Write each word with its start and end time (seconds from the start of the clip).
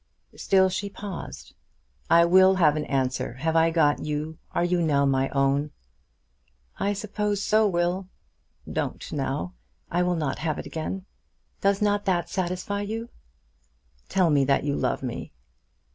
Still 0.35 0.67
she 0.67 0.89
paused. 0.89 1.53
"I 2.09 2.25
will 2.25 2.55
have 2.55 2.75
an 2.75 2.85
answer. 2.85 3.33
Have 3.33 3.55
I 3.55 3.69
got 3.69 4.03
you? 4.03 4.39
Are 4.49 4.63
you 4.65 4.81
now 4.81 5.05
my 5.05 5.29
own?" 5.29 5.69
"I 6.79 6.93
suppose 6.93 7.43
so, 7.43 7.67
Will. 7.67 8.07
Don't 8.67 9.11
now. 9.13 9.53
I 9.91 10.01
will 10.01 10.15
not 10.15 10.39
have 10.39 10.57
it 10.57 10.65
again. 10.65 11.05
Does 11.61 11.83
not 11.83 12.05
that 12.05 12.31
satisfy 12.31 12.81
you?" 12.81 13.09
"Tell 14.09 14.31
me 14.31 14.43
that 14.43 14.63
you 14.63 14.75
love 14.75 15.03
me." 15.03 15.33